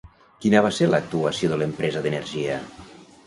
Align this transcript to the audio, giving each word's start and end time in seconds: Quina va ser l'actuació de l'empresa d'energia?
Quina 0.45 0.61
va 0.65 0.71
ser 0.77 0.87
l'actuació 0.91 1.51
de 1.53 1.59
l'empresa 1.63 2.03
d'energia? 2.07 2.59